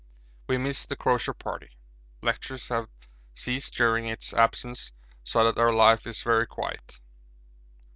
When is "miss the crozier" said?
0.57-1.35